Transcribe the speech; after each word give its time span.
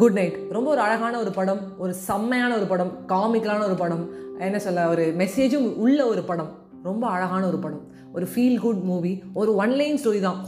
Good 0.00 0.12
night 0.12 0.36
ரொம்ப 0.50 0.68
ஒரு 0.70 0.80
அழகான 0.80 1.14
ஒரு 1.18 1.30
படம் 1.30 1.60
ஒரு 1.78 1.92
செம்மையான 1.94 2.56
ஒரு 2.56 2.66
படம் 2.66 2.92
காமிக்கலான 3.08 3.64
ஒரு 3.64 3.74
படம். 3.74 4.04
என்ன 4.38 4.58
சொல்ல 4.58 4.88
ஒரு 4.88 5.14
மெசேஜும் 5.18 5.66
உள்ள 5.84 6.06
ஒரு 6.06 6.22
படம். 6.22 6.50
ரொம்ப 6.82 7.04
அழகான 7.06 7.46
ஒரு 7.46 7.58
படம். 7.58 7.82
ஒரு 8.14 8.26
ஃபீல் 8.34 8.58
குட் 8.58 8.80
மூவி 8.82 9.22
ஒரு 9.32 9.54
ஒன் 9.54 9.70
லைன் 9.70 9.98
ஸ்டோரி 10.02 10.20
தான். 10.20 10.38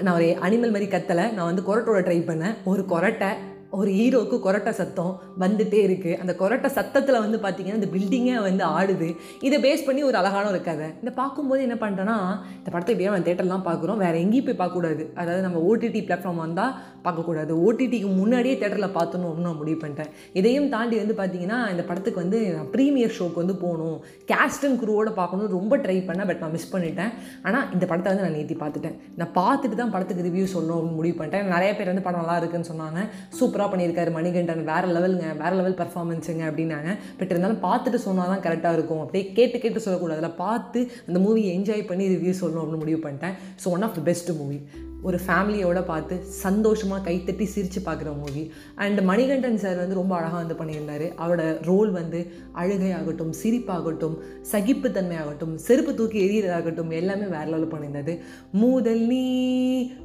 நான் 0.00 0.14
ஒரு 0.14 0.24
அனிமல் 0.24 0.72
மாதிரி 0.72 0.86
கத்தலை. 0.86 1.32
நான் 1.32 1.50
வந்து 1.50 1.64
கொரட்டோட 1.68 2.00
ட்ரை 2.04 2.18
பண்ணேன். 2.30 2.56
ஒரு 2.64 2.84
கொரட்டை 2.88 3.30
ஒரு 3.78 3.90
ஹீரோவுக்கு 3.96 4.36
கொரட்டை 4.44 4.72
சத்தம் 4.78 5.12
வந்துட்டே 5.42 5.80
இருக்குது 5.86 6.16
அந்த 6.22 6.32
கொரட்டை 6.40 6.68
சத்தத்தில் 6.76 7.18
வந்து 7.24 7.38
பார்த்தீங்கன்னா 7.44 7.78
இந்த 7.80 7.88
பில்டிங்கே 7.94 8.36
வந்து 8.46 8.64
ஆடுது. 8.76 9.08
இதை 9.46 9.56
பேஸ் 9.66 9.84
பண்ணி 9.88 10.00
ஒரு 10.08 10.16
அழகான 10.20 10.48
ஒரு 10.52 10.60
கதை. 10.68 10.88
இந்த 11.02 11.12
பார்க்கும்போது 11.20 11.60
என்ன 11.66 11.76
பண்ணுறேன்னா 11.82 12.16
இந்த 12.58 12.68
படத்தை 12.74 12.90
இப்படியே 12.94 13.10
நம்ம 13.10 13.26
தேட்டர்லாம் 13.28 13.66
பார்க்குறோம். 13.68 14.00
வேறு 14.04 14.22
எங்கேயும் 14.24 14.46
போய் 14.48 14.58
பார்க்கக்கூடாது. 14.62 15.04
அதாவது 15.20 15.44
நம்ம 15.46 15.60
ஓடிடி 15.68 16.02
பிளாட்ஃபார்ம் 16.08 16.42
வந்தால் 16.44 16.72
பார்க்கக்கூடாது. 17.06 17.52
ஓடிடிக்கு 17.66 18.10
முன்னாடியே 18.20 18.56
தேட்டரில் 18.62 18.96
பார்த்தணும் 18.98 19.28
அப்படின்னு 19.30 19.50
நான் 19.50 19.60
முடிவு 19.62 19.78
பண்ணிட்டேன். 19.82 20.10
இதையும் 20.40 20.68
தாண்டி 20.74 20.98
வந்து 21.02 21.16
பார்த்திங்கன்னா 21.20 21.60
இந்த 21.74 21.84
படத்துக்கு 21.90 22.22
வந்து 22.24 22.40
நான் 22.56 22.68
ப்ரீமியர் 22.74 23.16
ஷோக்கு 23.18 23.42
வந்து 23.42 23.56
போகணும். 23.64 23.96
கேஸ்ட் 24.32 24.66
அண்ட் 24.68 24.80
குரூவோட 24.82 25.12
பார்க்கணும்னு 25.20 25.56
ரொம்ப 25.58 25.80
ட்ரை 25.84 25.98
பண்ணேன். 26.10 26.28
பட் 26.32 26.42
நான் 26.44 26.54
மிஸ் 26.56 26.70
பண்ணிட்டேன். 26.74 27.14
ஆனால் 27.46 27.66
இந்த 27.76 27.84
படத்தை 27.92 28.08
வந்து 28.12 28.26
நான் 28.26 28.36
நேற்றி 28.40 28.58
பார்த்துட்டேன். 28.64 28.98
நான் 29.20 29.32
பார்த்துட்டு 29.40 29.78
தான் 29.82 29.94
படத்துக்கு 29.94 30.26
ரிவ்யூ 30.28 30.48
சொல்லணும் 30.56 30.76
அப்படின்னு 30.80 31.00
முடிவு 31.00 31.16
பண்ணிட்டேன். 31.20 31.48
நிறைய 31.54 31.70
பேர் 31.78 31.92
வந்து 31.92 32.06
படம் 32.08 32.22
நல்லா 32.24 32.38
இருக்குன்னு 32.42 32.70
சொன்னாங்க. 32.72 33.00
சூப்பர் 33.38 33.58
சூப்பராக 33.60 33.72
பண்ணியிருக்காரு 33.72 34.10
மணிகண்டன். 34.18 34.62
வேறு 34.70 34.88
லெவலுங்க 34.96 35.26
வேறு 35.42 35.54
லெவல் 35.60 35.78
பர்ஃபார்மன்ஸுங்க 35.80 36.44
அப்படின்னாங்க. 36.50 36.90
பட் 37.18 37.32
இருந்தாலும் 37.32 37.62
பார்த்துட்டு 37.66 37.98
சொன்னால் 38.06 38.30
தான் 38.32 38.44
கரெக்டாக 38.46 38.76
இருக்கும். 38.78 39.02
அப்படியே 39.04 39.24
கேட்டு 39.38 39.56
கேட்டு 39.64 39.84
சொல்லக்கூடாது 39.86 40.20
அதில் 40.20 40.40
பார்த்து 40.44 40.80
அந்த 41.08 41.18
மூவியை 41.26 41.50
என்ஜாய் 41.56 41.88
பண்ணி 41.90 42.06
ரிவ்யூ 42.14 42.34
சொல்லணும் 42.42 42.62
அப்படின்னு 42.62 42.84
முடிவு 42.84 43.00
பண்ணிட்டேன். 43.06 43.36
So 43.62 43.74
one 43.76 43.86
of 43.88 43.96
the 43.98 44.02
best 44.08 44.32
movie 44.42 44.58
ஒரு 45.02 45.18
ஃபேமிலியோட 45.26 45.78
பார்த்து 45.90 46.14
சந்தோஷமாக 46.44 47.00
கைத்தட்டி 47.06 47.46
சிரித்து 47.54 47.80
பார்க்குற 47.86 48.10
மூவி 48.18 48.42
அண்ட் 48.84 49.00
மணிகண்டன் 49.10 49.60
சார் 49.62 49.80
வந்து 49.82 49.98
ரொம்ப 50.00 50.12
அழகாக 50.18 50.40
வந்து 50.42 50.58
பண்ணியிருந்தார். 50.60 51.06
அவரோட 51.22 51.44
ரோல் 51.68 51.90
வந்து 51.98 52.20
அழுகையாகட்டும் 52.62 53.32
சிரிப்பாகட்டும் 53.42 54.16
சகிப்புத்தன்மையாகட்டும் 54.52 55.54
செருப்பு 55.66 55.94
தூக்கி 55.94 56.20
எரியறதாகட்டும் 56.26 56.92
எல்லாமே 57.00 57.28
வேற 57.36 57.44
லெவலில் 57.50 57.72
பண்ணியிருந்தது 57.74 58.14
மூதல் 58.62 59.04
நீ 59.12 59.24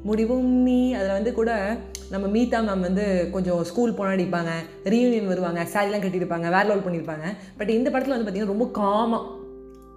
முடிவும் 0.10 0.52
நீ. 0.68 0.80
அதில் 1.00 1.18
வந்து 1.18 1.34
கூட 1.40 1.52
நம்ம 2.14 2.26
மீதா 2.36 2.59
மேம் 2.66 2.86
வந்து 2.90 3.06
கொஞ்சம் 3.32 3.64
ஸ்கூல் 3.70 3.98
போனால் 4.00 4.16
அடிப்பாங்க 4.18 4.52
ரீயூனியன் 4.94 5.32
வருவாங்க 5.32 5.62
சாரிலாம் 5.74 6.06
கட்டியிருப்பாங்க 6.06 6.50
வேற 6.56 6.66
லெவல் 6.70 6.86
பண்ணியிருப்பாங்க. 6.88 7.28
பட் 7.62 7.74
இந்த 7.78 7.90
படத்தில் 7.90 8.16
வந்து 8.16 8.28
பார்த்திங்கன்னா 8.28 8.56
ரொம்ப 8.56 8.70
காமாக 8.82 9.24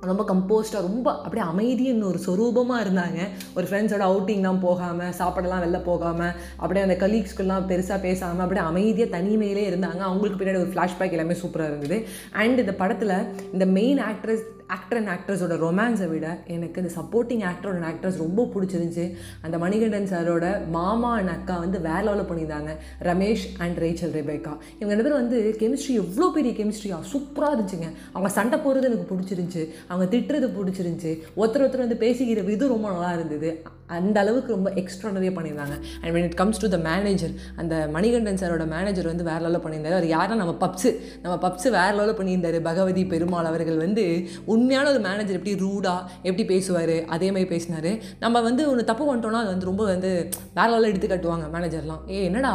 ரொம்ப 0.01 0.23
கம்போஸ்டாக 0.29 0.83
ரொம்ப 0.87 1.09
அப்படியே 1.27 1.45
அமைதின்னு 1.53 2.09
ஒரு 2.11 2.19
சொரூபமாக 2.27 2.83
இருந்தாங்க. 2.85 3.21
ஒரு 3.55 3.67
ஃப்ரெண்ட்ஸோட 3.69 4.05
அவுட்டிங்லாம் 4.11 4.61
போகாமல் 4.61 5.15
சாப்பாடெல்லாம் 5.21 5.65
வெளில 5.65 5.79
போகாமல் 5.85 6.35
அப்படியே 6.57 6.85
அந்த 6.87 7.07
கலீக்ஸ்க்குலாம் 7.07 7.67
பெருசாக 7.71 7.99
பேசாமல் 8.01 8.45
அப்படியே 8.45 8.67
அமைதியாக 8.67 9.15
தனிமையிலே 9.17 9.65
இருந்தாங்க. 9.71 10.03
அவங்களுக்கு 10.09 10.41
பின்னாடி 10.41 10.63
ஒரு 10.65 10.73
ஃப்ளாஷ்பேக் 10.75 11.17
எல்லாமே 11.17 11.37
சூப்பராக 11.43 11.73
இருந்தது. 11.73 11.99
அண்ட் 12.43 12.59
இந்த 12.59 12.75
படத்தில் 12.83 13.17
இந்த 13.53 13.67
மெயின் 13.79 14.03
ஆக்ட்ரஸ் 14.11 14.47
ஆக்டர் 14.69 14.99
அண்ட் 14.99 15.09
ஆக்ட்ரஸோட 15.09 15.55
ரொமான்ஸை 15.67 16.09
விட 16.09 16.39
எனக்கு 16.47 16.83
இந்த 16.83 16.95
சப்போர்ட்டிங் 17.01 17.45
ஆக்டர் 17.45 17.73
அண்ட் 17.75 17.87
ஆக்ட்ரஸ் 17.91 18.17
ரொம்ப 18.17 18.49
பிடிச்சிருந்துச்சி. 18.55 19.15
அந்த 19.43 19.59
மணிகண்டன் 19.59 20.09
சாரோட 20.11 20.69
மாமா 20.69 21.15
அண்ட் 21.15 21.29
அக்கா 21.29 21.59
வந்து 21.59 21.81
வேற 21.81 22.01
லெவலில் 22.01 22.31
பண்ணியிருந்தாங்க. 22.31 22.77
Ramesh 23.03 23.47
and 23.59 23.79
Rachel 23.79 24.15
Rebecca. 24.19 24.53
இவங்க 24.81 24.95
ரெண்டு 24.95 25.03
பேரும் 25.03 25.21
வந்து 25.23 25.57
கெமிஸ்ட்ரி 25.59 25.95
எவ்வளோ 25.95 26.31
பெரிய 26.35 26.65
கெமிஸ்ட்ரியா 26.65 26.99
சூப்பராக 27.13 27.55
இருந்துச்சுங்க. 27.57 27.89
அவங்க 28.13 28.33
சண்டை 28.39 28.59
போகிறது 28.59 28.91
எனக்கு 28.91 29.15
பிடிச்சிருந்துச்சி. 29.15 29.69
அவங்க 29.89 30.17
திட்டுறது 30.17 30.49
பிடிச்சிருந்துச்சி. 30.59 31.13
ஒருத்தர் 31.37 31.65
ஒருத்தர் 31.67 31.87
வந்து 31.87 31.99
பேசிக்கிற 32.01 32.45
விதம் 32.45 32.69
ரொம்ப 32.69 32.91
நல்லா 32.91 33.13
இருந்தது. 33.13 33.77
அந்த 33.97 34.17
அளவுக்கு 34.23 34.51
ரொம்ப 34.57 34.71
எக்ஸ்ட்ரானரியாக 34.81 35.35
பண்ணியிருந்தாங்க. 35.39 35.77
And 36.03 36.13
when 36.17 36.27
it 36.29 36.37
comes 36.41 36.61
to 36.63 36.69
the 36.69 36.79
manager 36.89 37.33
அந்த 37.57 37.75
மணிகண்டன் 37.97 38.41
சாரோட 38.43 38.67
மேனேஜர் 38.75 39.11
வந்து 39.11 39.25
வேற 39.31 39.39
லெவலில் 39.45 39.65
பண்ணியிருந்தாரு. 39.65 39.97
அவர் 39.99 40.09
யாருன்னா 40.17 40.39
நம்ம 40.43 40.55
பப்ஸு 40.65 40.91
நம்ம 41.23 41.35
பப்ஸு 41.45 41.69
வேற 41.79 41.91
லெவலில் 41.99 42.19
பண்ணியிருந்தாரு. 42.21 42.61
பகவதி 42.69 43.05
பெருமாள் 43.13 43.49
அவர்கள் 43.51 43.79
வந்து 43.85 44.05
உண்மையான 44.45 44.91
ஒரு 44.91 45.01
மேனேஜர் 45.09 45.39
எப்படி 45.41 45.55
ரூடாக 45.65 46.01
எப்படி 46.23 46.45
பேசுவார் 46.45 46.95
அதே 47.17 47.31
மாதிரி 47.31 47.49
பேசினார். 47.55 47.91
நம்ம 48.21 48.41
வந்து 48.49 48.63
ஒன்று 48.71 48.85
தப்பு 48.91 49.05
பண்ணிட்டோம்னா 49.09 49.43
அது 49.45 49.53
வந்து 49.55 49.71
ரொம்ப 49.71 49.85
வந்து 49.85 50.11
வேற 50.55 50.69
லெவலில் 50.73 50.93
எடுத்து 50.93 51.13
கட்டுவாங்க 51.15 51.47
மேனேஜர்லாம் 51.55 52.03
ஏ 52.11 52.25
என்னடா 52.25 52.53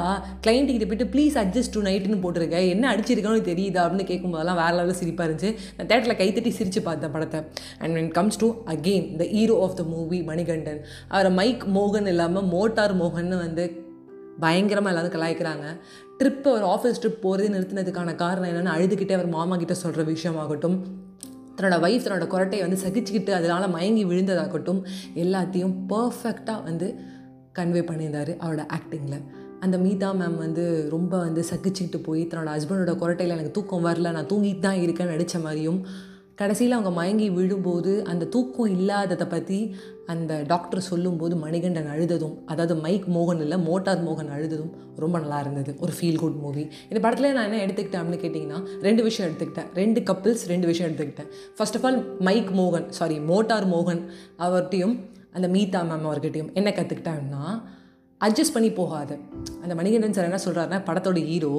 கிளைண்ட்டு 0.48 0.76
கிட்ட 0.76 0.86
போயிட்டு 0.86 1.10
ப்ளீஸ் 1.16 1.38
அட்ஜஸ்ட் 1.44 1.76
டு 1.78 1.82
நைட்டுன்னு 1.90 2.20
போட்டிருக்க. 2.24 2.58
என்ன 2.76 2.96
அடிச்சிருக்கான்னு 2.96 3.44
தெரியுதா? 3.52 3.82
அப்படின்னு 3.86 4.10
கேட்கும்போதெல்லாம் 4.12 4.60
வேற 4.62 4.72
லெவலில் 4.78 5.00
சிரிப்பாக 5.02 5.28
இருந்துச்சு. 5.28 5.52
நான் 5.78 5.88
தேட்டரில் 5.92 6.20
கைத்தட்டி 6.22 6.52
சிரித்து 6.60 6.82
பார்த்தேன் 6.82 7.12
படத்தை. 7.12 7.42
And 7.80 7.96
when 7.98 8.12
comes 8.20 8.40
to 8.44 8.50
again 8.74 9.08
the 9.22 9.24
hero 9.36 9.56
of 9.66 9.78
the 9.80 9.84
movie 9.84 10.22
Manikandan. 10.32 10.82
Our 11.08 11.23
mike 11.30 11.68
மோகன் 11.76 12.08
இல்லாமல் 12.08 12.44
மோட்டார் 12.44 12.98
மோகன்னு 12.98 13.38
வந்து 13.38 13.82
பயங்கரமாக 14.40 14.96
எல்லாரும் 14.96 15.22
கலாய்க்கிறாங்க. 15.22 15.66
ட்ரிப் 16.20 16.48
அவர் 16.48 16.64
ஆஃபீஸ் 16.64 17.06
ட்ரிப் 17.06 17.22
போகிறது 17.22 17.60
நிறுத்தினதுக்கான 17.60 18.16
காரணம் 18.16 18.50
என்னென்னு 18.50 18.70
அழுதுகிட்டே 18.70 19.12
அவர் 19.12 19.28
மாமா 19.28 19.58
கிட்டே 19.58 19.74
சொல்கிற 19.74 20.04
விஷயமாகட்டும். 20.04 20.80
தன்னோட 21.58 21.80
வைஃப் 21.80 22.06
தன்னோட 22.06 22.28
குரட்டையை 22.28 22.68
வந்து 22.68 22.84
சகிச்சுக்கிட்டு 22.88 23.30
அதனால் 23.30 23.70
மயங்கி 23.70 24.06
விழுந்ததாகட்டும் 24.06 24.84
எல்லாத்தையும் 25.16 25.74
பர்ஃபெக்டாக 25.90 26.64
வந்து 26.64 26.96
கன்வே 27.60 27.82
பண்ணியிருந்தார் 27.82 28.38
அவரோட 28.40 28.66
ஆக்டிங்கில் 28.74 29.24
அந்த 29.60 29.78
மீதா 29.78 30.10
மேம் 30.14 30.38
வந்து 30.38 30.88
ரொம்ப 30.90 31.18
வந்து 31.18 31.44
சகிச்சுக்கிட்டு 31.52 32.04
போய் 32.04 32.28
தன்னோட 32.28 32.50
ஹஸ்பண்டோட 32.50 32.96
குரட்டையில் 32.96 33.30
எனக்கு 33.30 33.52
தூக்கம் 33.52 33.86
வரல 33.86 34.12
நான் 34.12 34.26
தூங்கிட்டு 34.26 34.60
தான் 34.60 34.76
இருக்கேன்னு 34.76 35.08
நடித்த 35.08 35.40
மாதிரியும் 35.40 35.86
கடைசியில் 36.36 36.76
அவங்க 36.76 36.92
மயங்கி 36.92 37.30
விழும்போது 37.30 37.92
அந்த 38.04 38.26
தூக்கம் 38.26 38.72
இல்லாததை 38.76 39.28
பற்றி 39.28 39.76
அந்த 40.06 40.44
டாக்டர் 40.48 40.82
சொல்லும்போது 40.82 41.36
மணிகண்டன் 41.36 41.90
அழுததும் 41.94 42.34
அதாவது 42.46 42.76
மைக் 42.76 43.06
மோகன் 43.10 43.42
இல்லை 43.42 43.58
மோட்டார் 43.60 44.02
மோகன் 44.06 44.32
அழுததும் 44.36 44.72
ரொம்ப 44.96 45.20
நல்லா 45.20 45.40
இருந்தது. 45.40 45.76
ஒரு 45.80 45.94
ஃபீல் 46.00 46.18
குட் 46.18 46.40
மூவி 46.40 46.64
இந்த 46.90 47.00
படத்தில் 47.00 47.34
நான் 47.34 47.52
என்ன 47.52 47.66
எடுத்துக்கிட்டேன் 47.66 48.02
அப்படின்னு 48.02 48.24
கேட்டிங்கன்னா 48.26 48.60
ரெண்டு 48.82 49.04
விஷயம் 49.04 49.32
எடுத்துக்கிட்டேன். 49.32 49.70
ரெண்டு 49.74 50.02
கப்பிள்ஸ் 50.02 50.44
ரெண்டு 50.48 50.68
விஷயம் 50.68 50.92
எடுத்துக்கிட்டேன். 50.92 51.30
ஃபர்ஸ்ட் 51.58 51.78
ஆஃப் 51.78 51.86
ஆல் 51.86 52.18
மைக் 52.20 52.52
மோகன் 52.52 52.90
சாரி 52.90 53.20
மோட்டார் 53.20 53.70
மோகன் 53.70 54.04
அவர்கிட்டையும் 54.38 54.98
அந்த 55.32 55.48
மீதா 55.48 55.82
மேம் 55.92 56.08
அவர்கிட்டையும் 56.10 56.54
என்ன 56.54 56.70
கற்றுக்கிட்டேன்னா 56.70 57.46
அட்ஜஸ்ட் 58.26 58.56
பண்ணி 58.56 58.70
போகாத. 58.80 59.12
அந்த 59.64 59.74
மணிகண்டன் 59.80 60.14
சார் 60.16 60.28
என்ன 60.28 60.40
சொல்கிறாருன்னா 60.46 60.78
படத்தோட 60.88 61.20
ஹீரோ 61.30 61.52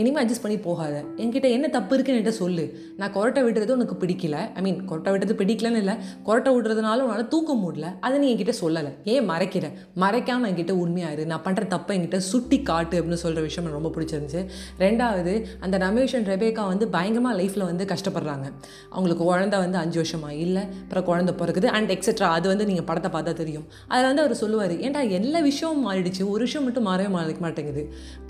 இனிமேல் 0.00 0.20
அட்ஜஸ்ட் 0.22 0.44
பண்ணி 0.44 0.58
போகாத. 0.66 0.94
என்கிட்ட 1.22 1.46
என்ன 1.56 1.66
தப்பு 1.76 1.92
இருக்குன்னு 1.94 2.18
என்கிட்ட 2.18 2.34
சொல்லு. 2.42 2.64
நான் 2.96 3.12
கொரட்டை 3.16 3.40
விடுறது 3.46 3.72
உனக்கு 3.76 3.96
பிடிக்கல. 4.02 4.36
ஐ 4.58 4.62
மீன் 4.66 4.78
கொரட்டை 4.90 5.10
விடுறது 5.14 5.34
பிடிக்கலன்னு 5.40 5.80
இல்லை. 5.82 5.94
கொரட்டை 6.26 6.50
விடுறதுனால 6.56 7.04
உன்னால் 7.06 7.28
தூக்க 7.34 7.54
முடியல. 7.62 7.88
அதை 8.00 8.18
நீ 8.18 8.28
என்கிட்ட 8.34 8.54
சொல்லலை. 8.60 8.92
ஏன் 9.12 9.28
மறைக்கிற? 9.30 9.68
மறைக்காமல் 10.04 10.50
என்கிட்ட 10.50 10.74
உண்மையாயிரு 10.84 11.24
நான் 11.32 11.44
பண்ணுற 11.46 11.66
தப்பை 11.74 11.94
என்கிட்ட 11.96 12.20
சுட்டி 12.30 12.58
காட்டு 12.70 12.96
அப்படின்னு 13.00 13.20
சொல்கிற 13.24 13.44
விஷயம் 13.48 13.64
எனக்கு 13.64 13.80
ரொம்ப 13.80 13.92
பிடிச்சிருந்துச்சு. 13.96 14.42
ரெண்டாவது 14.84 15.34
அந்த 15.66 15.78
ரமேஷ் 15.86 16.16
அண்ட் 16.20 16.30
ரெபேக்கா 16.34 16.64
வந்து 16.72 16.88
பயங்கரமாக 16.96 17.34
லைஃப்பில் 17.42 17.66
வந்து 17.70 17.86
கஷ்டப்படுறாங்க. 17.94 18.46
அவங்களுக்கு 18.90 19.26
குழந்த 19.30 19.56
வந்து 19.64 19.80
அஞ்சு 19.84 20.00
வருஷமாக 20.02 20.34
இல்லை. 20.46 20.64
அப்புறம் 20.84 21.06
குழந்த 21.10 21.34
பிறகுது 21.42 21.66
அண்ட் 21.76 21.92
எக்ஸெட்ரா 21.96 22.30
அது 22.38 22.48
வந்து 22.54 22.68
நீங்கள் 22.72 22.88
படத்தை 22.92 23.12
பார்த்தா 23.16 23.34
தெரியும். 23.42 23.66
அதில் 23.92 24.10
வந்து 24.10 24.24
அவர் 24.26 24.40
சொல்லுவார் 24.44 24.76
ஏன்டா 24.86 25.02
எல்லா 25.20 25.40
விஷயமும் 25.50 25.88
மாறிடுச்சு. 26.02 26.24
ஒரு 26.34 26.42
விஷயம் 26.46 26.66
மட்டும் 26.66 26.86
மாறவே 26.88 27.08
மாறிக்க 27.16 27.40
மாட்டேங்குது. 27.46 27.82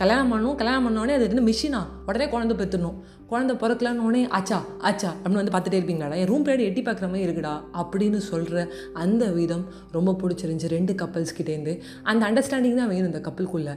கல்யாணம் 0.02 0.30
பண்ணணும் 0.32 0.58
கல்யாணம் 0.60 0.86
பண்ணோடனே 0.86 1.16
அது 1.18 1.26
என்ன 1.30 1.44
மிஷினா 1.50 1.80
உடனே 2.08 2.28
குழந்தை 2.34 2.54
பெற்றுணும் 2.60 2.96
குழந்தை 3.32 3.54
பிறக்கலன்னு 3.60 4.02
உடனே 4.06 4.22
ஆச்சா 4.36 4.56
ஆச்சா 4.88 5.10
அப்படின்னு 5.20 5.40
வந்து 5.40 5.52
பார்த்துட்டே 5.52 5.78
இருப்பீங்களாடா? 5.80 6.16
என் 6.22 6.28
ரூம் 6.30 6.42
பின்னாடி 6.46 6.64
எட்டி 6.70 6.82
பார்க்குற 6.86 7.06
மாதிரி 7.12 7.24
இருக்குடா 7.26 7.52
அப்படின்னு 7.82 8.18
சொல்கிற 8.30 8.64
அந்த 9.02 9.24
விதம் 9.36 9.62
ரொம்ப 9.96 10.10
பிடிச்சிருந்துச்சி 10.22 10.70
ரெண்டு 10.74 10.92
கப்பல்ஸ் 11.02 11.32
கிட்டேருந்து 11.38 11.72
அந்த 12.10 12.22
அண்டர்ஸ்டாண்டிங் 12.28 12.76
தான் 12.80 12.90
வேணும் 12.92 13.10
இந்த 13.12 13.20
கப்பலுக்குள்ளே 13.28 13.74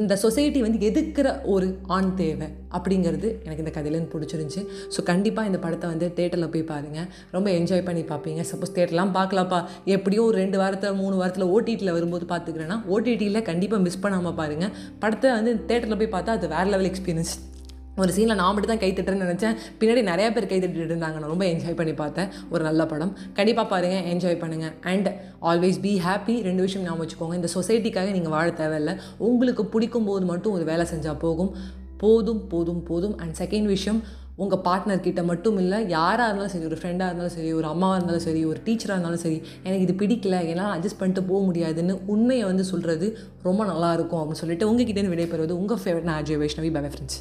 இந்த 0.00 0.14
சொசைட்டி 0.24 0.60
வந்து 0.66 0.80
எதுக்குற 0.88 1.28
ஒரு 1.54 1.68
ஆண் 1.96 2.10
தேவை 2.20 2.48
அப்படிங்கிறது 2.78 3.28
எனக்கு 3.44 3.64
இந்த 3.64 3.72
கதையிலேருந்து 3.76 4.12
பிடிச்சிருந்துச்சி. 4.16 4.64
ஸோ 4.96 5.02
கண்டிப்பாக 5.10 5.50
இந்த 5.50 5.60
படத்தை 5.64 5.86
வந்து 5.92 6.08
தேட்டரில் 6.18 6.50
போய் 6.56 6.66
பாருங்கள் 6.72 7.08
ரொம்ப 7.36 7.48
என்ஜாய் 7.60 7.86
பண்ணி 7.88 8.04
பார்ப்பீங்க. 8.12 8.44
சப்போஸ் 8.50 8.76
தேட்டர்லாம் 8.78 9.14
பார்க்கலாப்பா 9.18 9.60
எப்படியோ 9.96 10.24
ஒரு 10.30 10.38
ரெண்டு 10.42 10.60
வாரத்தில் 10.64 11.00
மூணு 11.02 11.16
வாரத்தில் 11.22 11.48
ஓடிடியில் 11.54 11.94
வரும்போது 11.96 12.26
பார்த்துக்கிறேன்னா 12.34 12.78
ஓடிடியில் 13.30 13.48
கண்டிப்பாக 13.50 13.84
மிஸ் 13.86 14.02
பண்ணாமல் 14.04 14.38
பாருங்கள் 14.40 14.74
படத்தை 15.02 15.28
வந்து 15.38 15.52
தேட்டரில் 15.68 16.00
போய் 16.00 16.14
பார்த்தா 16.16 16.34
அது 16.38 16.52
வேறு 16.56 16.70
லெவல் 16.74 16.90
எக்ஸ்பீரியன்ஸ் 16.90 17.34
ஒரு 18.02 18.12
சீனில் 18.16 18.38
நான் 18.40 18.54
மட்டும் 18.56 18.72
தான் 18.72 18.82
கை 18.82 18.90
தட்டுறேன்னு 18.96 19.24
நினச்சேன். 19.24 19.56
பின்னாடி 19.80 20.02
நிறைய 20.10 20.26
பேர் 20.34 20.46
கை 20.50 20.58
தட்டிட்டு 20.60 20.86
இருந்தாங்க. 20.90 21.16
நான் 21.22 21.32
ரொம்ப 21.32 21.44
என்ஜாய் 21.52 21.76
பண்ணி 21.80 21.92
பார்த்தேன். 22.00 22.28
ஒரு 22.52 22.62
நல்ல 22.66 22.82
படம். 22.92 23.12
கண்டிப்பாக 23.38 23.66
பாருங்கள் 23.72 24.06
என்ஜாய் 24.12 24.38
பண்ணுங்கள் 24.42 24.74
அண்ட் 24.92 25.08
ஆல்வேஸ் 25.50 25.80
பி 25.86 25.92
ஹாப்பி 26.06 26.36
ரெண்டு 26.48 26.64
விஷயம் 26.66 26.86
ஞாபகம் 26.86 27.02
வச்சுக்கோங்க. 27.04 27.38
இந்த 27.40 27.50
சொசைட்டிக்காக 27.56 28.14
நீங்கள் 28.16 28.34
வாழ 28.36 28.46
தேவையில்லை. 28.62 28.94
உங்களுக்கு 29.28 29.64
பிடிக்கும் 29.74 30.08
போது 30.10 30.26
மட்டும் 30.32 30.56
ஒரு 30.58 30.66
வேலை 30.70 30.86
செஞ்சால் 30.92 31.20
போகும். 31.26 31.52
போதும் 32.04 32.42
போதும் 32.52 32.82
போதும். 32.90 33.16
அண்ட் 33.22 33.36
செகண்ட் 33.42 33.68
விஷயம் 33.74 34.00
உங்கள் 34.40 34.64
பார்ட்னர்கிட்ட 34.64 35.22
மட்டும் 35.24 35.58
இல்லை 35.58 35.78
யாராக 35.88 36.26
இருந்தாலும் 36.26 36.52
சரி 36.52 36.64
ஒரு 36.64 36.76
ஃப்ரெண்டாக 36.76 37.08
இருந்தாலும் 37.10 37.34
சரி 37.34 37.52
ஒரு 37.52 37.66
அம்மாவாக 37.66 37.96
இருந்தாலும் 37.96 38.24
சரி 38.24 38.42
ஒரு 38.44 38.60
டீச்சராக 38.64 38.96
இருந்தாலும் 38.96 39.24
சரி 39.24 39.38
எனக்கு 39.64 39.86
இது 39.86 39.94
பிடிக்கல 40.00 40.38
என்னால் 40.46 40.74
அட்ஜஸ்ட் 40.76 40.98
பண்ணிட்டு 40.98 41.22
போக 41.22 41.44
முடியாதுன்னு 41.44 42.00
உண்மையை 42.06 42.44
வந்து 42.44 42.64
சொல்கிறது 42.64 43.08
ரொம்ப 43.42 43.64
நல்லாயிருக்கும் 43.64 44.22
அப்படின்னு 44.22 44.42
சொல்லிட்டு 44.42 44.70
உங்ககிட்டேருந்து 44.70 45.14
விடைபெறுவது 45.14 45.58
உங்கள் 45.62 45.82
ஃபேவரட் 45.84 46.08
நான் 46.10 46.22
அஜய் 46.22 46.40
வைஷ்ணவி. 46.42 46.72
Bye 46.72 46.82
friends 46.82 47.20